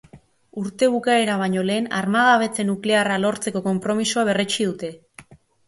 [0.61, 4.95] Urte bukaera baino lehen armagabetze nuklearra lortzeko konpromisoa berretsi dute.